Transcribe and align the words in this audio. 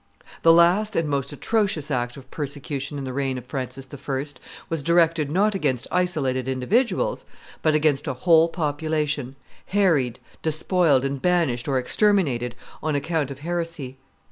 The 0.41 0.51
last 0.51 0.95
and 0.95 1.07
most 1.07 1.31
atrocious 1.31 1.91
act 1.91 2.17
of 2.17 2.31
persecution 2.31 2.97
in 2.97 3.03
the 3.03 3.13
reign 3.13 3.37
of 3.37 3.45
Francis 3.45 3.87
I. 3.93 4.23
was 4.67 4.81
directed 4.81 5.29
not 5.29 5.53
against 5.53 5.85
isolated 5.91 6.47
individuals, 6.47 7.23
but 7.61 7.75
against 7.75 8.07
a 8.07 8.15
whole 8.15 8.49
population, 8.49 9.35
harried, 9.67 10.17
despoiled, 10.41 11.05
and 11.05 11.21
banished 11.21 11.67
or 11.67 11.77
exterminated 11.77 12.55
on 12.81 12.95
account 12.95 13.29
of 13.29 13.41
heresy. 13.41 13.99